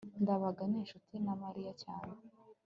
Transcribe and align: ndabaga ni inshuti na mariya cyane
ndabaga 0.21 0.63
ni 0.69 0.77
inshuti 0.81 1.13
na 1.25 1.33
mariya 1.43 1.71
cyane 1.83 2.15